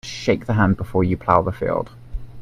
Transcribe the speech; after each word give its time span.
Shake 0.03 0.47
the 0.47 0.53
hand 0.53 0.77
before 0.77 1.03
you 1.03 1.15
plough 1.15 1.43
the 1.43 1.51
field. 1.51 1.91